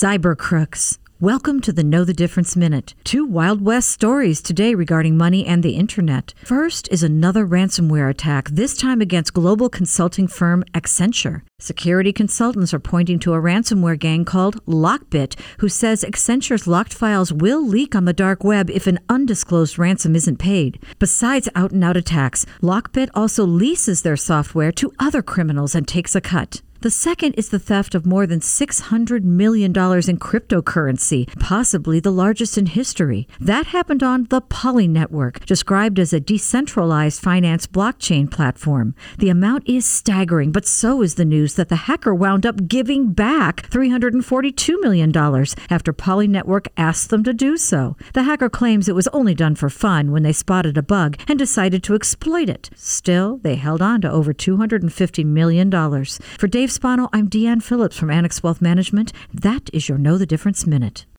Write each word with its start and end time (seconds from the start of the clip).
Cyber 0.00 0.34
crooks. 0.34 0.98
Welcome 1.20 1.60
to 1.60 1.74
the 1.74 1.84
Know 1.84 2.04
the 2.04 2.14
Difference 2.14 2.56
Minute. 2.56 2.94
Two 3.04 3.26
Wild 3.26 3.60
West 3.60 3.90
stories 3.90 4.40
today 4.40 4.74
regarding 4.74 5.14
money 5.14 5.44
and 5.44 5.62
the 5.62 5.76
internet. 5.76 6.32
First 6.42 6.88
is 6.90 7.02
another 7.02 7.46
ransomware 7.46 8.08
attack, 8.08 8.48
this 8.48 8.74
time 8.74 9.02
against 9.02 9.34
global 9.34 9.68
consulting 9.68 10.26
firm 10.26 10.64
Accenture. 10.72 11.42
Security 11.58 12.14
consultants 12.14 12.72
are 12.72 12.80
pointing 12.80 13.18
to 13.18 13.34
a 13.34 13.42
ransomware 13.42 13.98
gang 13.98 14.24
called 14.24 14.64
Lockbit, 14.64 15.38
who 15.58 15.68
says 15.68 16.02
Accenture's 16.02 16.66
locked 16.66 16.94
files 16.94 17.30
will 17.30 17.62
leak 17.62 17.94
on 17.94 18.06
the 18.06 18.14
dark 18.14 18.42
web 18.42 18.70
if 18.70 18.86
an 18.86 19.00
undisclosed 19.10 19.78
ransom 19.78 20.16
isn't 20.16 20.38
paid. 20.38 20.82
Besides 20.98 21.46
out 21.54 21.72
and 21.72 21.84
out 21.84 21.98
attacks, 21.98 22.46
Lockbit 22.62 23.10
also 23.12 23.44
leases 23.44 24.00
their 24.00 24.16
software 24.16 24.72
to 24.72 24.94
other 24.98 25.20
criminals 25.20 25.74
and 25.74 25.86
takes 25.86 26.14
a 26.16 26.22
cut. 26.22 26.62
The 26.82 26.90
second 26.90 27.34
is 27.34 27.50
the 27.50 27.58
theft 27.58 27.94
of 27.94 28.06
more 28.06 28.26
than 28.26 28.40
$600 28.40 29.22
million 29.22 29.70
in 29.70 29.74
cryptocurrency, 29.74 31.28
possibly 31.38 32.00
the 32.00 32.10
largest 32.10 32.56
in 32.56 32.64
history. 32.64 33.28
That 33.38 33.66
happened 33.66 34.02
on 34.02 34.28
the 34.30 34.40
Poly 34.40 34.88
Network, 34.88 35.44
described 35.44 35.98
as 35.98 36.14
a 36.14 36.20
decentralized 36.20 37.20
finance 37.20 37.66
blockchain 37.66 38.30
platform. 38.30 38.94
The 39.18 39.28
amount 39.28 39.68
is 39.68 39.84
staggering, 39.84 40.52
but 40.52 40.64
so 40.64 41.02
is 41.02 41.16
the 41.16 41.26
news 41.26 41.56
that 41.56 41.68
the 41.68 41.84
hacker 41.84 42.14
wound 42.14 42.46
up 42.46 42.66
giving 42.66 43.12
back 43.12 43.68
$342 43.68 44.80
million 44.80 45.14
after 45.68 45.92
Poly 45.92 46.28
Network 46.28 46.68
asked 46.78 47.10
them 47.10 47.22
to 47.24 47.34
do 47.34 47.58
so. 47.58 47.94
The 48.14 48.22
hacker 48.22 48.48
claims 48.48 48.88
it 48.88 48.94
was 48.94 49.08
only 49.08 49.34
done 49.34 49.54
for 49.54 49.68
fun 49.68 50.12
when 50.12 50.22
they 50.22 50.32
spotted 50.32 50.78
a 50.78 50.82
bug 50.82 51.18
and 51.28 51.38
decided 51.38 51.82
to 51.82 51.94
exploit 51.94 52.48
it. 52.48 52.70
Still, 52.74 53.36
they 53.42 53.56
held 53.56 53.82
on 53.82 54.00
to 54.00 54.10
over 54.10 54.32
$250 54.32 55.26
million. 55.26 55.70
For 55.70 56.48
Dave 56.48 56.69
Spano, 56.70 57.08
I'm 57.12 57.28
Deanne 57.28 57.62
Phillips 57.62 57.98
from 57.98 58.10
Annex 58.10 58.42
Wealth 58.42 58.62
Management. 58.62 59.12
That 59.34 59.68
is 59.72 59.88
your 59.88 59.98
Know 59.98 60.16
the 60.16 60.26
Difference 60.26 60.66
Minute. 60.66 61.04